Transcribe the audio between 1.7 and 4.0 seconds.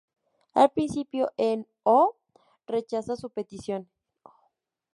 Oh rechaza su petición.